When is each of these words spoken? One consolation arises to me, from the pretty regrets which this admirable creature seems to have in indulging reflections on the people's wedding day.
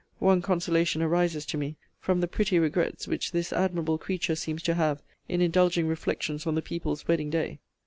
One 0.17 0.41
consolation 0.41 1.03
arises 1.03 1.45
to 1.45 1.59
me, 1.59 1.77
from 1.99 2.21
the 2.21 2.27
pretty 2.27 2.57
regrets 2.57 3.07
which 3.07 3.33
this 3.33 3.53
admirable 3.53 3.99
creature 3.99 4.35
seems 4.35 4.63
to 4.63 4.73
have 4.73 5.03
in 5.29 5.41
indulging 5.41 5.85
reflections 5.87 6.47
on 6.47 6.55
the 6.55 6.61
people's 6.63 7.07
wedding 7.07 7.29
day. 7.29 7.59